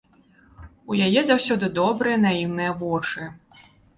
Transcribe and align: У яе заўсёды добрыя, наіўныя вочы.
У 0.93 0.97
яе 1.07 1.21
заўсёды 1.27 1.69
добрыя, 1.79 2.17
наіўныя 2.25 2.71
вочы. 2.83 3.29